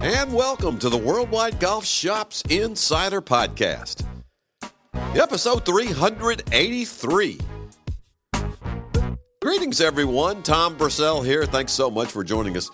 [0.00, 4.04] And welcome to the Worldwide Golf Shops Insider Podcast,
[5.14, 7.38] episode 383.
[9.40, 10.42] Greetings, everyone.
[10.42, 11.46] Tom Brissell here.
[11.46, 12.70] Thanks so much for joining us.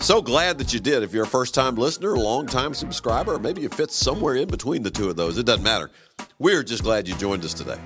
[0.00, 1.02] So glad that you did.
[1.02, 4.36] If you're a first time listener, a long time subscriber, or maybe you fit somewhere
[4.36, 5.90] in between the two of those, it doesn't matter.
[6.38, 7.78] We're just glad you joined us today.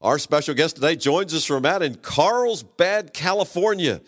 [0.00, 4.00] Our special guest today joins us from out in Carlsbad, California.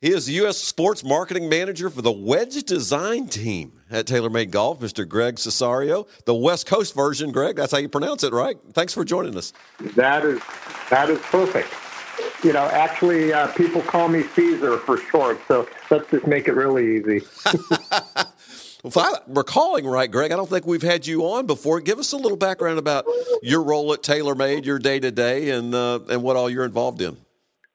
[0.00, 0.58] He is the U.S.
[0.58, 5.06] Sports Marketing Manager for the Wedge Design Team at TaylorMade Golf, Mr.
[5.06, 6.08] Greg Cesario.
[6.24, 7.54] The West Coast version, Greg.
[7.54, 8.56] That's how you pronounce it, right?
[8.72, 9.52] Thanks for joining us.
[9.94, 10.40] That is
[10.90, 11.72] that is perfect.
[12.42, 16.54] You know, actually, uh, people call me Caesar for short, so let's just make it
[16.54, 17.24] really easy.
[18.84, 21.80] if I'm recalling right, Greg, I don't think we've had you on before.
[21.80, 23.04] Give us a little background about
[23.42, 27.00] your role at TaylorMade, your day to day, and uh, and what all you're involved
[27.00, 27.16] in.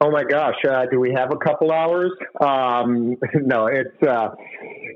[0.02, 2.12] Oh my gosh, uh, do we have a couple hours?
[2.42, 4.30] Um, no, it's uh,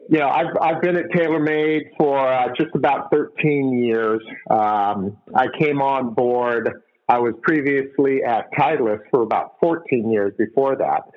[0.10, 4.22] you know I've I've been at TaylorMade for uh, just about 13 years.
[4.50, 6.82] Um, I came on board.
[7.08, 11.10] I was previously at Titleist for about 14 years before that.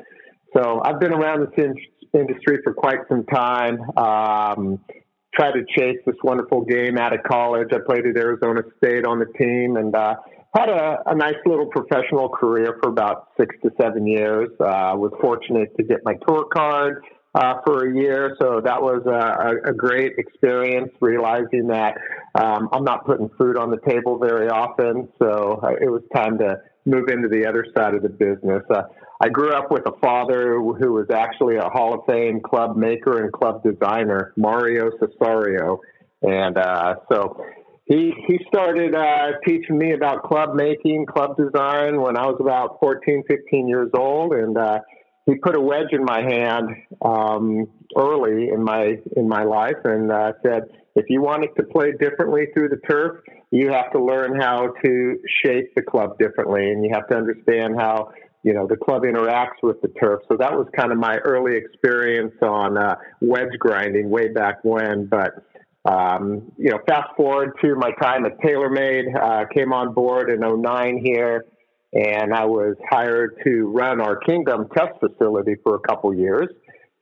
[0.56, 3.80] So I've been around this in- industry for quite some time.
[3.96, 4.80] Um,
[5.34, 7.68] tried to chase this wonderful game out of college.
[7.72, 10.16] I played at Arizona State on the team and uh,
[10.54, 14.50] had a, a, nice little professional career for about six to seven years.
[14.60, 17.02] Uh, was fortunate to get my tour card
[17.34, 20.90] uh, for a year, so that was a, a great experience.
[21.00, 21.94] Realizing that
[22.34, 26.36] um, I'm not putting food on the table very often, so uh, it was time
[26.38, 28.62] to move into the other side of the business.
[28.68, 28.82] Uh,
[29.22, 33.22] I grew up with a father who was actually a Hall of Fame club maker
[33.22, 35.78] and club designer, Mario Cesario,
[36.22, 37.40] and uh, so
[37.84, 42.78] he he started uh, teaching me about club making, club design when I was about
[42.80, 44.80] 14, 15 years old, and uh,
[45.26, 50.10] he put a wedge in my hand um, early in my in my life, and
[50.10, 50.62] uh, said,
[50.96, 53.20] if you wanted to play differently through the turf,
[53.52, 57.76] you have to learn how to shape the club differently, and you have to understand
[57.78, 58.10] how
[58.42, 60.22] you know the club interacts with the turf.
[60.28, 65.06] So that was kind of my early experience on uh, wedge grinding way back when,
[65.06, 65.44] but
[65.84, 70.40] um, you know, fast forward to my time at TaylorMade, uh, came on board in
[70.40, 71.44] 09 here,
[71.92, 76.48] and I was hired to run our Kingdom test facility for a couple years.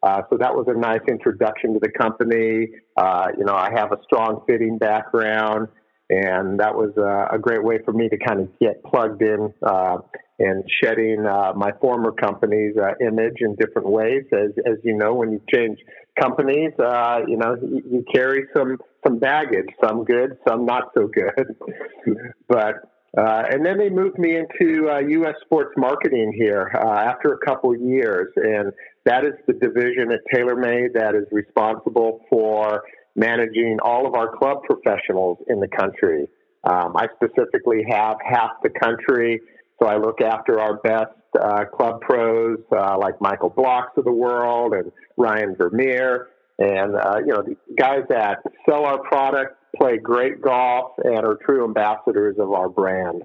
[0.02, 2.68] Uh, so that was a nice introduction to the company.
[2.96, 5.68] Uh, you know, I have a strong fitting background,
[6.10, 9.54] and that was a, a great way for me to kind of get plugged in
[9.62, 9.98] uh,
[10.41, 14.25] and shedding uh, my former company's uh, image in different ways.
[14.32, 15.78] As, as you know, when you change
[16.19, 21.09] companies, uh, you know, you, you carry some some baggage, some good, some not so
[21.09, 21.56] good.
[22.48, 25.34] but uh, and then they moved me into uh, U.S.
[25.44, 28.72] sports marketing here uh, after a couple years, and
[29.04, 32.82] that is the division at TaylorMade that is responsible for
[33.20, 36.26] managing all of our club professionals in the country.
[36.64, 39.41] Um, I specifically have half the country,
[39.78, 44.12] so I look after our best uh, club pros uh, like Michael Blocks of the
[44.12, 46.28] world and Ryan Vermeer,
[46.59, 48.38] and uh, you know the guys that
[48.69, 53.22] sell our product, play great golf, and are true ambassadors of our brand.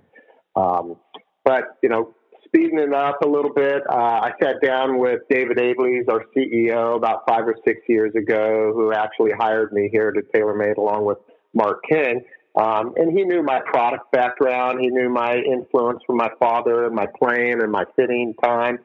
[0.56, 0.98] Um,
[1.44, 2.16] but you know,
[2.56, 6.96] speeding it up a little bit, uh, I sat down with David Abeles, our CEO,
[6.96, 11.18] about five or six years ago, who actually hired me here to TaylorMade along with
[11.54, 12.22] Mark King.
[12.56, 14.80] Um, and he knew my product background.
[14.80, 18.80] He knew my influence from my father and my playing and my fitting time.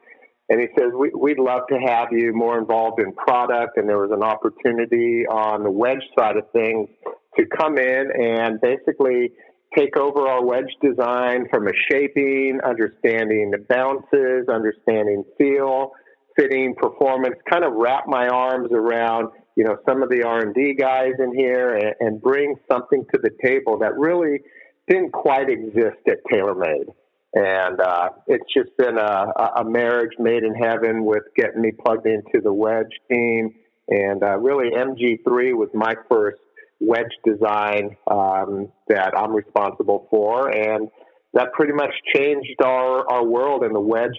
[0.49, 3.77] And he says, we, We'd love to have you more involved in product.
[3.77, 6.89] And there was an opportunity on the wedge side of things
[7.37, 9.31] to come in and basically
[9.75, 15.91] take over our wedge design from a shaping, understanding the bounces, understanding feel,
[16.35, 21.13] fitting, performance, kind of wrap my arms around you know some of the R&D guys
[21.19, 24.39] in here and, and bring something to the table that really
[24.87, 26.93] didn't quite exist at TaylorMade.
[27.33, 32.05] And uh, it's just been a, a marriage made in heaven with getting me plugged
[32.05, 33.53] into the wedge team.
[33.87, 36.39] And uh, really, MG3 was my first
[36.81, 40.49] wedge design um, that I'm responsible for.
[40.49, 40.89] And
[41.33, 44.17] that pretty much changed our, our world in the wedge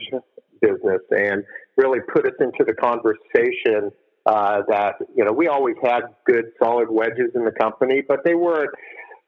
[0.63, 1.45] business and
[1.77, 3.91] really put us into the conversation
[4.25, 8.35] uh, that you know we always had good solid wedges in the company, but they
[8.35, 8.71] weren't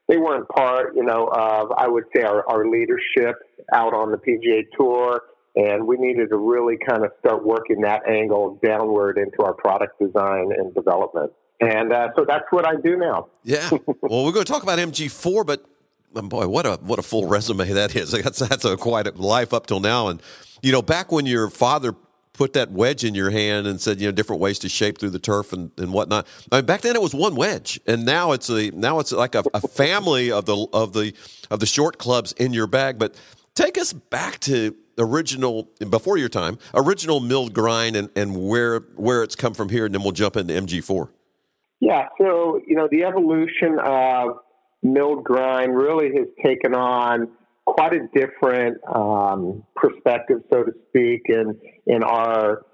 [0.06, 3.34] they weren't part you know of I would say our, our leadership
[3.72, 5.22] out on the PGA Tour,
[5.56, 9.98] and we needed to really kind of start working that angle downward into our product
[9.98, 11.32] design and development.
[11.64, 13.28] And uh, so that's what I do now.
[13.42, 13.70] yeah.
[14.02, 15.64] Well, we're going to talk about MG4, but
[16.12, 18.10] boy, what a what a full resume that is.
[18.22, 20.08] That's that's a quite a life up till now.
[20.08, 20.22] And
[20.62, 21.94] you know, back when your father
[22.32, 25.10] put that wedge in your hand and said, you know, different ways to shape through
[25.10, 26.26] the turf and, and whatnot.
[26.52, 29.34] I mean, back then it was one wedge, and now it's a now it's like
[29.34, 31.14] a, a family of the of the
[31.50, 32.98] of the short clubs in your bag.
[32.98, 33.14] But
[33.54, 39.22] take us back to original before your time, original milled grind, and, and where where
[39.22, 41.08] it's come from here, and then we'll jump into MG4.
[41.84, 44.38] Yeah, so you know the evolution of
[44.82, 47.28] milled grind really has taken on
[47.66, 52.64] quite a different um, perspective, so to speak, in in our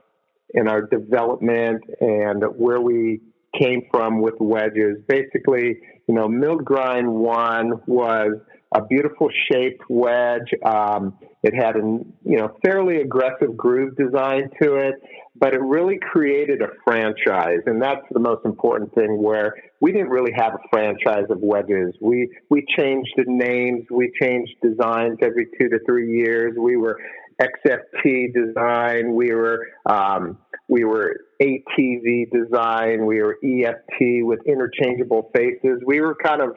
[0.55, 3.21] in our development and where we
[3.61, 4.99] came from with wedges.
[5.09, 8.39] Basically, you know, milled grind one was
[8.73, 10.55] a beautiful shaped wedge.
[10.65, 14.95] Um, it had a you know fairly aggressive groove design to it,
[15.37, 19.23] but it really created a franchise, and that's the most important thing.
[19.23, 21.95] Where we didn't really have a franchise of wedges.
[22.01, 26.55] We we changed the names, we changed designs every two to three years.
[26.59, 26.99] We were
[27.41, 29.15] XFT design.
[29.15, 30.39] We were um,
[30.69, 33.07] we were ATV design.
[33.07, 35.81] We were EFT with interchangeable faces.
[35.87, 36.51] We were kind of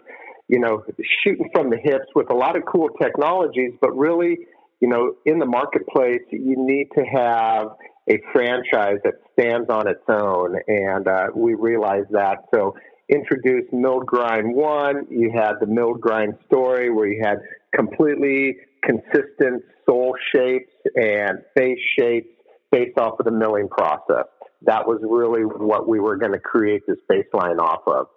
[0.49, 0.83] you know
[1.23, 4.39] shooting from the hips with a lot of cool technologies, but really
[4.83, 7.67] you know in the marketplace you need to have
[8.09, 12.39] a franchise that stands on its own, and uh, we realized that.
[12.53, 12.75] So
[13.07, 15.07] introduced Milled Grind One.
[15.09, 17.37] You had the Milled Grind story where you had
[17.73, 22.27] completely consistent sole shapes and face shapes
[22.69, 24.25] based off of the milling process.
[24.63, 28.07] That was really what we were going to create this baseline off of.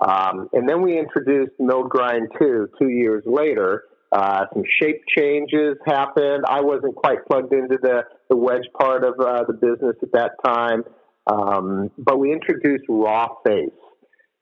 [0.00, 3.84] Um, and then we introduced Milled Grind 2 two years later.
[4.16, 6.44] Uh, some shape changes happened.
[6.48, 10.30] I wasn't quite plugged into the, the wedge part of uh, the business at that
[10.42, 10.84] time.
[11.26, 13.68] Um, but we introduced raw face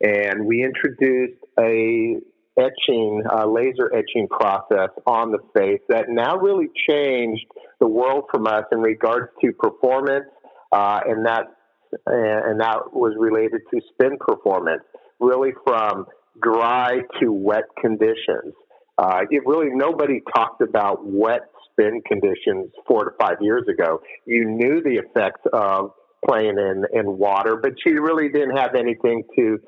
[0.01, 2.19] and we introduced a
[2.57, 7.47] etching, uh, laser etching process on the face that now really changed
[7.81, 10.27] the world from us in regards to performance,
[10.71, 11.47] uh, and that
[12.07, 14.83] and that was related to spin performance,
[15.19, 16.07] really from
[16.41, 18.55] dry to wet conditions.
[18.97, 24.01] Uh, it really nobody talked about wet spin conditions four to five years ago.
[24.27, 25.91] You knew the effects of
[26.27, 29.59] playing in, in water, but you really didn't have anything to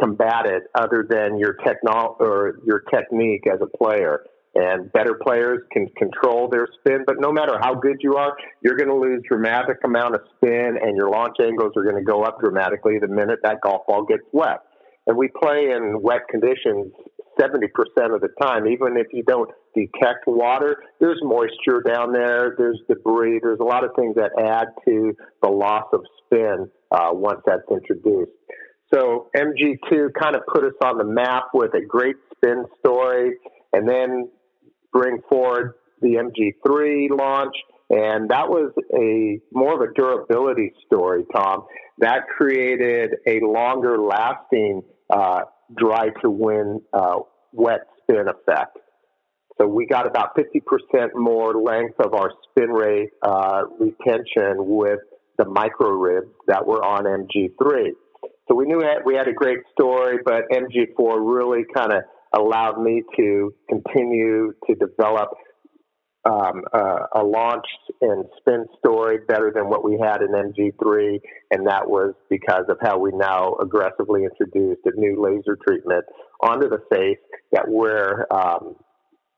[0.00, 4.24] combat it other than your techno or your technique as a player.
[4.54, 8.76] And better players can control their spin, but no matter how good you are, you're
[8.76, 12.22] going to lose dramatic amount of spin, and your launch angles are going to go
[12.22, 14.60] up dramatically the minute that golf ball gets wet.
[15.06, 16.90] And we play in wet conditions
[17.38, 17.68] 70%
[18.14, 23.40] of the time, even if you don't detect water, there's moisture down there, there's debris,
[23.42, 27.68] there's a lot of things that add to the loss of spin uh, once that's
[27.70, 28.30] introduced.
[28.92, 33.32] So MG2 kind of put us on the map with a great spin story,
[33.72, 34.28] and then
[34.92, 37.54] bring forward the MG3 launch,
[37.90, 41.64] and that was a more of a durability story, Tom.
[41.98, 45.42] That created a longer lasting uh,
[45.74, 47.16] dry to win uh,
[47.52, 48.78] wet spin effect.
[49.58, 55.00] So we got about 50% more length of our spin rate uh, retention with
[55.38, 57.90] the micro ribs that were on MG3.
[58.48, 62.02] So we knew we had a great story, but MG4 really kind of
[62.38, 65.30] allowed me to continue to develop
[66.26, 67.66] um, uh, a launch
[68.00, 71.20] and spin story better than what we had in MG3,
[71.52, 76.04] and that was because of how we now aggressively introduced a new laser treatment
[76.40, 77.18] onto the face
[77.52, 78.74] that we're um,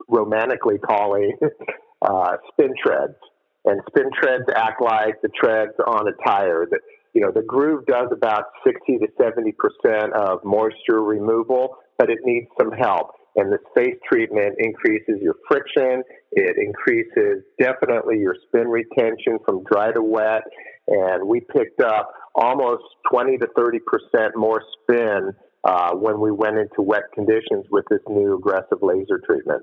[0.08, 1.36] romantically calling
[2.02, 3.16] uh, spin treads.
[3.64, 6.66] And spin treads act like the treads on a tire.
[6.70, 6.80] That
[7.12, 12.18] you know, the groove does about 60 to 70 percent of moisture removal, but it
[12.24, 13.10] needs some help.
[13.38, 16.02] And this face treatment increases your friction.
[16.32, 20.42] It increases definitely your spin retention from dry to wet.
[20.88, 26.58] And we picked up almost 20 to 30 percent more spin uh, when we went
[26.58, 29.62] into wet conditions with this new aggressive laser treatment.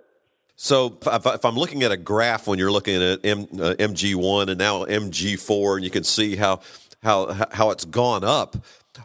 [0.55, 4.57] So if, I'm looking at a graph when you're looking at M, uh, MG1 and
[4.57, 6.61] now MG4, and you can see how
[7.03, 8.55] how how it's gone up.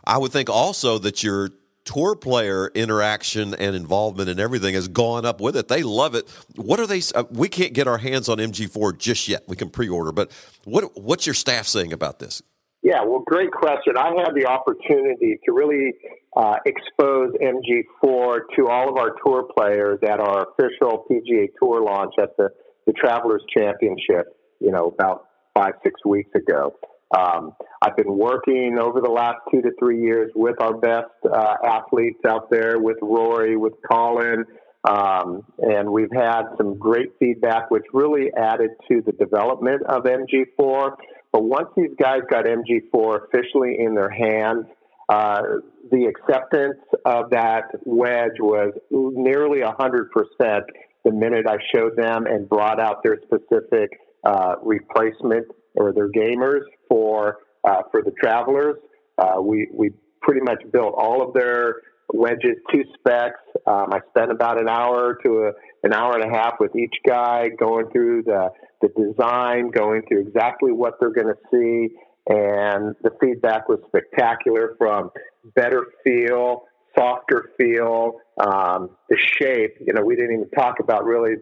[0.04, 1.50] I would think also that your
[1.84, 5.68] tour player interaction and involvement and everything has gone up with it.
[5.68, 6.28] They love it.
[6.56, 7.02] What are they?
[7.14, 9.44] Uh, we can't get our hands on MG4 just yet.
[9.48, 10.30] We can pre-order, but
[10.64, 12.42] what what's your staff saying about this?
[12.82, 13.94] Yeah, well, great question.
[13.98, 15.92] I had the opportunity to really
[16.34, 22.14] uh, expose MG4 to all of our tour players at our official PGA Tour launch
[22.18, 22.48] at the,
[22.86, 24.34] the Travelers Championship.
[24.60, 26.74] You know, about five six weeks ago.
[27.16, 27.52] Um,
[27.82, 32.20] I've been working over the last two to three years with our best uh, athletes
[32.26, 34.44] out there, with Rory, with Colin,
[34.88, 40.96] Um, and we've had some great feedback, which really added to the development of MG4.
[41.32, 44.64] But once these guys got MG4 officially in their hands,
[45.08, 45.42] uh,
[45.90, 50.60] the acceptance of that wedge was nearly 100%
[51.04, 53.90] the minute I showed them and brought out their specific
[54.24, 58.76] uh, replacement or their gamers for uh, for the travelers.
[59.18, 59.90] Uh, we we
[60.22, 61.76] pretty much built all of their
[62.12, 63.40] wedges to specs.
[63.66, 65.52] Um, I spent about an hour to a,
[65.84, 68.50] an hour and a half with each guy going through the
[68.80, 71.94] the design, going through exactly what they're going to see,
[72.28, 75.10] and the feedback was spectacular from
[75.54, 76.62] better feel,
[76.96, 79.76] softer feel, um, the shape.
[79.80, 81.36] You know, we didn't even talk about really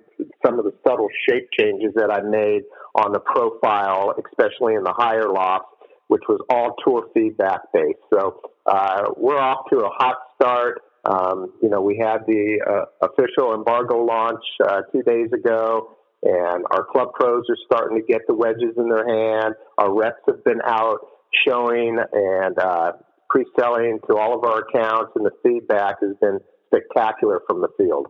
[0.45, 2.62] some of the subtle shape changes that I made
[2.95, 5.69] on the profile, especially in the higher lofts,
[6.09, 7.99] which was all tour feedback based.
[8.12, 10.83] So uh, we're off to a hot start.
[11.05, 16.64] Um, you know, we had the uh, official embargo launch uh, two days ago, and
[16.73, 19.55] our club pros are starting to get the wedges in their hand.
[19.78, 20.99] Our reps have been out
[21.47, 22.93] showing and uh,
[23.28, 28.08] pre-selling to all of our accounts, and the feedback has been spectacular from the field.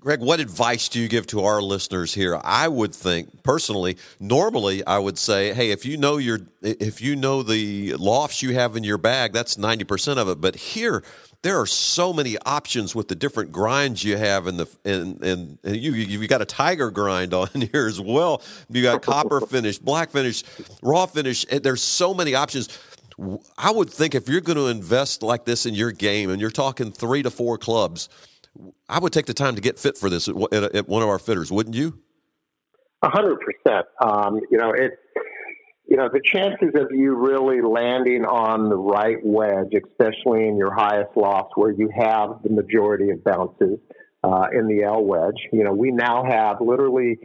[0.00, 2.38] Greg, what advice do you give to our listeners here?
[2.44, 7.16] I would think personally, normally I would say, hey, if you know your if you
[7.16, 10.42] know the lofts you have in your bag, that's 90% of it.
[10.42, 11.02] But here
[11.40, 15.58] there are so many options with the different grinds you have in the and and,
[15.62, 18.42] you you got a tiger grind on here as well.
[18.68, 20.42] You got copper finish, black finish,
[20.82, 21.46] raw finish.
[21.46, 22.68] There's so many options.
[23.58, 26.50] I would think if you're going to invest like this in your game and you're
[26.50, 28.08] talking 3 to 4 clubs,
[28.88, 31.08] I would take the time to get fit for this at, at, at one of
[31.08, 31.98] our fitters, wouldn't you?
[33.02, 33.86] A hundred percent.
[34.00, 34.92] Um, you know, it.
[35.86, 40.74] You know, the chances of you really landing on the right wedge, especially in your
[40.74, 43.78] highest loft where you have the majority of bounces
[44.24, 45.36] uh, in the L wedge.
[45.52, 47.18] You know, we now have literally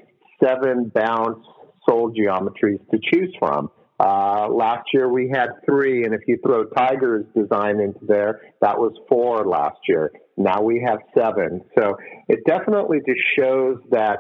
[0.43, 1.39] seven bounce
[1.87, 3.71] sole geometries to choose from.
[3.99, 8.77] Uh, last year we had three, and if you throw Tiger's design into there, that
[8.77, 10.11] was four last year.
[10.37, 11.61] Now we have seven.
[11.77, 11.97] So
[12.29, 14.19] it definitely just shows that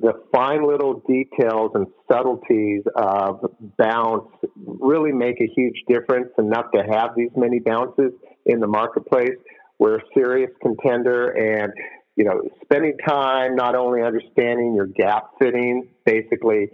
[0.00, 6.82] the fine little details and subtleties of bounce really make a huge difference enough to
[6.90, 8.12] have these many bounces
[8.46, 9.36] in the marketplace.
[9.78, 11.72] We're a serious contender and
[12.16, 16.68] you know, spending time not only understanding your gap fitting, basically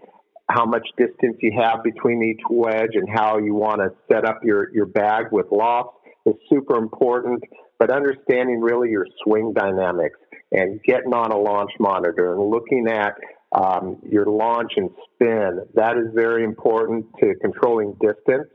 [0.48, 4.40] how much distance you have between each wedge and how you want to set up
[4.44, 7.42] your, your bag with lofts is super important.
[7.78, 10.18] But understanding really your swing dynamics
[10.52, 13.14] and getting on a launch monitor and looking at
[13.52, 18.48] um, your launch and spin, that is very important to controlling distance.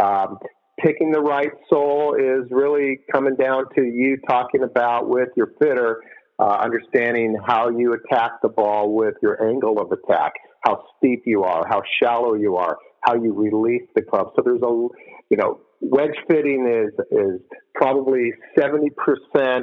[0.00, 0.38] Um,
[0.80, 6.00] picking the right sole is really coming down to you talking about with your fitter,
[6.38, 11.42] uh, understanding how you attack the ball with your angle of attack how steep you
[11.44, 14.32] are, how shallow you are, how you release the club.
[14.36, 14.88] So there's a,
[15.30, 17.40] you know, wedge fitting is is
[17.74, 19.62] probably 70%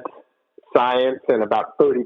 [0.75, 2.03] science and about 30%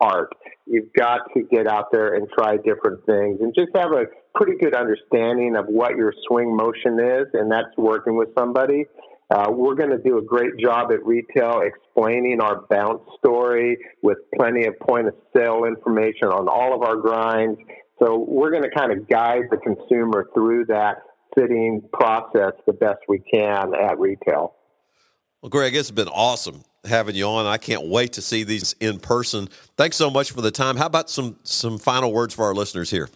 [0.00, 0.30] art.
[0.66, 4.56] You've got to get out there and try different things and just have a pretty
[4.60, 8.86] good understanding of what your swing motion is, and that's working with somebody.
[9.30, 14.18] Uh, we're going to do a great job at retail explaining our bounce story with
[14.36, 17.58] plenty of point of sale information on all of our grinds
[18.02, 21.02] so we're going to kind of guide the consumer through that
[21.34, 24.54] fitting process the best we can at retail.
[25.42, 27.46] Well, Greg, it's been awesome having you on.
[27.46, 29.48] I can't wait to see these in person.
[29.76, 30.76] Thanks so much for the time.
[30.76, 33.08] How about some some final words for our listeners here?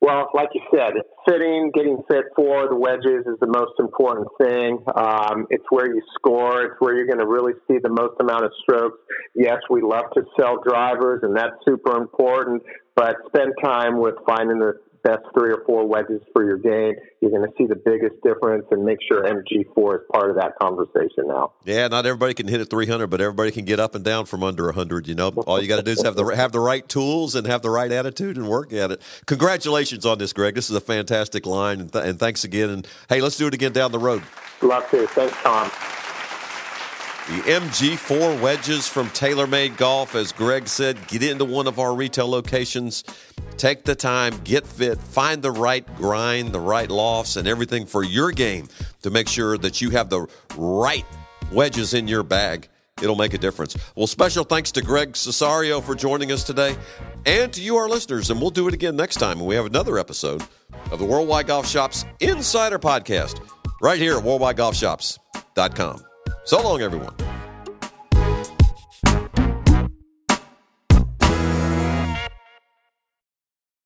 [0.00, 0.92] Well, like you said,
[1.28, 4.78] fitting, getting fit for the wedges is the most important thing.
[4.96, 6.62] Um, it's where you score.
[6.64, 8.98] It's where you're going to really see the most amount of strokes.
[9.34, 12.62] Yes, we love to sell drivers, and that's super important.
[12.96, 16.94] But spend time with finding the best three or four wedges for your game.
[17.20, 20.58] You're going to see the biggest difference and make sure MG4 is part of that
[20.60, 21.52] conversation now.
[21.64, 24.42] Yeah, not everybody can hit a 300, but everybody can get up and down from
[24.42, 25.08] under 100.
[25.08, 27.46] You know, all you got to do is have the have the right tools and
[27.46, 29.02] have the right attitude and work at it.
[29.26, 30.54] Congratulations on this, Greg.
[30.54, 32.70] This is a fantastic line, and, th- and thanks again.
[32.70, 34.22] And hey, let's do it again down the road.
[34.62, 35.06] Love to.
[35.08, 35.70] Thanks, Tom.
[37.28, 42.26] The MG4 wedges from TaylorMade Golf, as Greg said, get into one of our retail
[42.26, 43.04] locations,
[43.58, 48.02] take the time, get fit, find the right grind, the right lofts, and everything for
[48.02, 48.66] your game
[49.02, 51.04] to make sure that you have the right
[51.52, 52.66] wedges in your bag.
[53.02, 53.76] It'll make a difference.
[53.94, 56.76] Well, special thanks to Greg Cesario for joining us today
[57.26, 58.30] and to you, our listeners.
[58.30, 60.42] And we'll do it again next time when we have another episode
[60.90, 63.46] of the Worldwide Golf Shops Insider Podcast
[63.82, 66.07] right here at worldwidegolfshops.com.
[66.48, 67.37] So long, everyone.